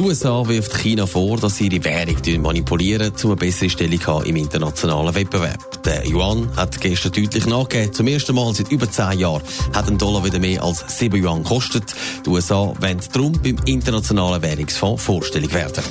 Die 0.00 0.06
USA 0.06 0.48
wirft 0.48 0.78
China 0.78 1.04
vor, 1.04 1.36
dass 1.36 1.56
sie 1.56 1.68
ihre 1.68 1.84
Währung 1.84 2.40
manipulieren, 2.40 3.12
um 3.22 3.32
eine 3.32 3.36
bessere 3.36 3.68
Stellung 3.68 4.00
haben 4.06 4.24
im 4.24 4.36
internationalen 4.36 5.14
Wettbewerb. 5.14 5.82
Der 5.82 6.08
Yuan 6.08 6.48
hat 6.56 6.80
gestern 6.80 7.12
deutlich 7.12 7.44
nachgegeben. 7.44 7.92
Zum 7.92 8.06
ersten 8.06 8.34
Mal 8.34 8.54
seit 8.54 8.72
über 8.72 8.90
zehn 8.90 9.18
Jahren 9.18 9.42
hat 9.74 9.88
ein 9.88 9.98
Dollar 9.98 10.24
wieder 10.24 10.38
mehr 10.38 10.62
als 10.62 10.82
7 10.98 11.22
Yuan 11.22 11.42
gekostet. 11.42 11.94
Die 12.24 12.30
USA 12.30 12.72
wollen 12.80 13.00
darum 13.12 13.32
beim 13.42 13.58
internationalen 13.66 14.40
Währungsfonds 14.40 15.04
vorstellig 15.04 15.52
werden. 15.52 15.84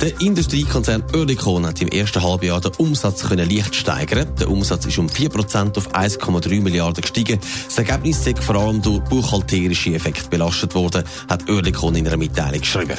Der 0.00 0.18
Industriekonzern 0.18 1.04
Oerlikon 1.12 1.66
hat 1.66 1.82
im 1.82 1.88
ersten 1.88 2.22
Halbjahr 2.22 2.58
den 2.62 2.72
Umsatz 2.78 3.22
können 3.22 3.50
leicht 3.50 3.74
steigern. 3.74 4.34
Der 4.40 4.50
Umsatz 4.50 4.86
ist 4.86 4.96
um 4.96 5.08
4% 5.08 5.76
auf 5.76 5.94
1,3 5.94 6.62
Milliarden 6.62 7.02
gestiegen. 7.02 7.38
Das 7.66 7.76
Ergebnis 7.76 8.26
ist 8.26 8.42
vor 8.42 8.54
allem 8.54 8.80
durch 8.80 9.00
buchhalterische 9.00 9.94
Effekte 9.94 10.30
belastet 10.30 10.74
worden, 10.74 11.04
hat 11.28 11.50
Oerlikon 11.50 11.96
in 11.96 12.06
einer 12.06 12.16
Mitteilung 12.16 12.60
geschrieben. 12.60 12.96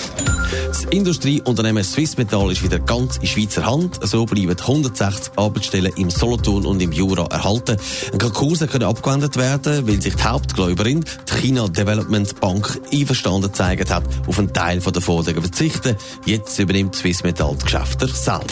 Das 0.68 0.84
Industrieunternehmen 0.86 1.84
Swissmetall 1.84 2.52
ist 2.52 2.62
wieder 2.62 2.78
ganz 2.78 3.18
in 3.18 3.26
Schweizer 3.26 3.66
Hand. 3.66 4.00
So 4.04 4.28
bleiben 4.28 4.56
160 4.56 5.34
Arbeitsstellen 5.38 5.94
im 5.96 6.12
Solothurn 6.12 6.68
und 6.68 6.84
im 6.84 6.92
Jura 6.92 7.26
erhalten. 7.32 7.78
Ein 8.14 8.20
Konkurs 8.20 8.60
können 8.60 8.84
abgewendet 8.84 9.38
werden, 9.38 9.88
weil 9.88 10.00
sich 10.00 10.16
die 10.16 10.24
Hauptgläuberin, 10.24 11.04
die 11.04 11.34
China 11.34 11.68
Development 11.68 12.40
Bank, 12.40 12.80
einverstanden 12.94 13.52
gezeigt 13.52 13.90
hat, 13.90 14.04
auf 14.28 14.38
einen 14.38 14.54
Teil 14.54 14.80
der 14.80 15.02
Forderungen 15.02 15.42
verzichten. 15.42 15.96
Jetzt 16.26 16.60
übernimmt 16.60 16.91
Swissmetall 16.94 17.56
die 17.56 17.64
Geschäfte 17.64 18.08
selber. 18.08 18.46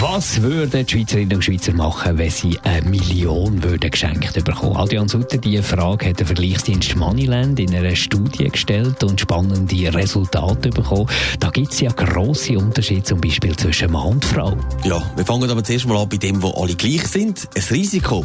Was 0.00 0.40
würden 0.42 0.86
die 0.86 0.92
Schweizerinnen 0.92 1.34
und 1.34 1.42
Schweizer 1.42 1.72
machen, 1.72 2.18
wenn 2.18 2.30
sie 2.30 2.56
eine 2.62 2.88
Million 2.88 3.60
würden 3.64 3.90
geschenkt 3.90 4.32
bekommen? 4.44 4.76
Adrian 4.76 5.08
Sutter, 5.08 5.38
diese 5.38 5.64
Frage 5.64 6.10
hat 6.10 6.20
der 6.20 6.26
Vergleichsdienst 6.26 6.94
Moneyland 6.94 7.58
in 7.58 7.74
einer 7.74 7.96
Studie 7.96 8.48
gestellt 8.48 9.02
und 9.02 9.20
spannende 9.20 9.92
Resultate 9.92 10.70
bekommen. 10.70 11.08
Da 11.40 11.50
gibt 11.50 11.72
es 11.72 11.80
ja 11.80 11.90
grosse 11.90 12.56
Unterschiede, 12.56 13.02
zum 13.02 13.20
Beispiel 13.20 13.56
zwischen 13.56 13.90
Mann 13.90 14.06
und 14.06 14.24
Frau. 14.24 14.56
Ja, 14.84 15.02
wir 15.16 15.26
fangen 15.26 15.50
aber 15.50 15.64
zuerst 15.64 15.88
mal 15.88 16.00
an 16.00 16.08
bei 16.08 16.16
dem, 16.16 16.40
wo 16.44 16.50
alle 16.50 16.76
gleich 16.76 17.08
sind. 17.08 17.48
Ein 17.56 17.64
Risiko 17.68 18.24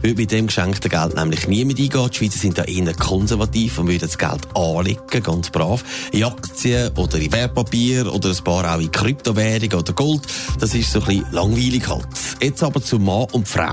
würde 0.00 0.20
mit 0.20 0.32
dem 0.32 0.48
geschenkten 0.48 0.90
Geld 0.90 1.14
nämlich 1.14 1.46
niemand 1.46 1.78
eingehen. 1.78 2.10
Die 2.10 2.16
Schweizer 2.16 2.38
sind 2.38 2.58
da 2.58 2.64
eher 2.64 2.94
konservativ 2.94 3.78
und 3.78 3.86
würden 3.86 4.00
das 4.00 4.18
Geld 4.18 4.40
anlegen, 4.56 5.22
ganz 5.22 5.50
brav. 5.50 5.84
In 6.10 6.24
Aktien 6.24 6.90
oder 6.96 7.16
in 7.18 7.32
Wertpapier 7.32 8.12
oder 8.12 8.30
ein 8.30 8.44
paar 8.44 8.74
auch 8.74 8.80
in 8.80 8.90
Kryptowährungen 8.90 9.78
oder 9.78 9.92
Gold. 9.92 10.22
Das 10.58 10.74
ist 10.74 10.90
so 10.90 10.98
ein 10.98 11.11
bisschen 11.20 11.32
langweilig 11.32 11.88
halt. 11.88 12.06
Jetzt 12.40 12.62
aber 12.62 12.82
zu 12.82 12.98
Mann 12.98 13.26
und 13.32 13.48
Frau. 13.48 13.72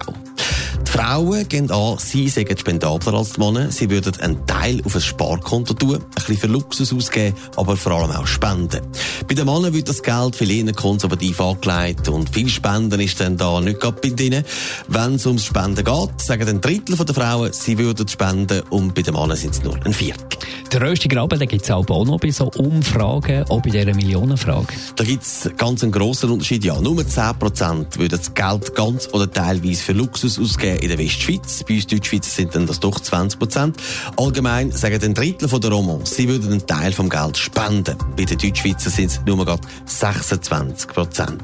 Die 0.85 0.91
Frauen 0.91 1.47
gehen 1.47 1.69
an, 1.69 1.97
sie 1.99 2.29
sagen 2.29 2.57
spendabler 2.57 3.13
als 3.13 3.33
die 3.33 3.39
Männer. 3.39 3.71
Sie 3.71 3.89
würden 3.89 4.19
einen 4.21 4.45
Teil 4.47 4.81
auf 4.83 4.95
ein 4.95 5.01
Sparkonto 5.01 5.73
tun, 5.75 5.97
ein 5.97 6.09
bisschen 6.15 6.37
für 6.37 6.47
Luxus 6.47 6.93
ausgeben, 6.93 7.35
aber 7.57 7.77
vor 7.77 7.91
allem 7.91 8.11
auch 8.11 8.25
spenden. 8.25 8.81
Bei 9.27 9.35
den 9.35 9.45
Männern 9.45 9.73
wird 9.73 9.87
das 9.87 10.01
Geld 10.01 10.35
viel 10.35 10.49
eher 10.49 10.73
konservativ 10.73 11.39
angelegt 11.41 12.09
und 12.09 12.29
viel 12.29 12.49
Spenden 12.49 12.99
ist 13.01 13.19
dann 13.19 13.37
da 13.37 13.61
nicht 13.61 13.79
gerade 13.79 13.99
bei 14.01 14.09
denen. 14.09 14.43
Wenn 14.87 15.15
es 15.15 15.27
ums 15.27 15.45
Spenden 15.45 15.85
geht, 15.85 16.21
sagen 16.21 16.49
ein 16.49 16.61
Drittel 16.61 16.95
der 16.95 17.15
Frauen, 17.15 17.53
sie 17.53 17.77
würden 17.77 18.07
spenden 18.07 18.63
und 18.69 18.95
bei 18.95 19.03
den 19.03 19.13
Männern 19.13 19.37
sind 19.37 19.53
es 19.53 19.63
nur 19.63 19.75
ein 19.85 19.93
Viertel. 19.93 20.25
Der 20.71 20.81
röste 20.81 21.07
Graben, 21.07 21.39
gibt 21.39 21.63
es 21.63 21.71
auch 21.71 21.87
noch 21.87 22.19
bei 22.19 22.29
so 22.29 22.51
Umfragen, 22.51 23.43
auch 23.49 23.59
bei 23.61 23.71
dieser 23.71 23.95
Millionenfrage. 23.95 24.67
Da 24.95 25.03
gibt 25.03 25.23
es 25.23 25.49
ganz 25.57 25.81
einen 25.81 25.91
grossen 25.91 26.29
Unterschied. 26.29 26.63
Ja, 26.63 26.79
nur 26.79 27.01
10% 27.01 27.97
würden 27.97 28.09
das 28.09 28.35
Geld 28.35 28.75
ganz 28.75 29.09
oder 29.11 29.31
teilweise 29.31 29.81
für 29.81 29.93
Luxus 29.93 30.37
ausgeben 30.37 30.77
in 30.79 30.89
der 30.89 30.99
Westschweiz. 30.99 31.63
Bei 31.67 31.73
uns 31.73 31.87
Deutschschweiz 31.87 32.35
sind 32.35 32.53
dann 32.53 32.67
das 32.67 32.79
doch 32.79 32.99
20%. 32.99 33.73
Allgemein 34.15 34.71
sagen 34.71 35.03
ein 35.03 35.13
Drittel 35.15 35.47
der 35.59 35.71
Romans, 35.71 36.15
sie 36.15 36.27
würden 36.27 36.51
einen 36.51 36.67
Teil 36.67 36.91
vom 36.91 37.09
Geld 37.09 37.37
spenden. 37.37 37.97
Bei 38.15 38.25
den 38.25 38.37
Deutschschweizer 38.37 38.91
sind 38.91 39.09
es 39.09 39.21
nur 39.25 39.43
gerade 39.43 39.61
26%. 39.87 41.37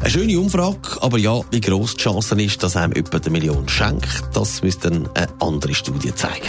Eine 0.00 0.10
schöne 0.10 0.40
Umfrage, 0.40 0.78
aber 1.02 1.18
ja, 1.18 1.38
wie 1.50 1.60
gross 1.60 1.94
die 1.94 2.04
Chance 2.04 2.40
ist, 2.40 2.62
dass 2.62 2.76
einem 2.76 2.94
jemand 2.94 3.26
eine 3.26 3.30
Million 3.32 3.68
schenkt, 3.68 4.22
das 4.32 4.62
müsste 4.62 4.88
eine 4.88 5.28
andere 5.40 5.74
Studie 5.74 6.14
zeigen. 6.14 6.48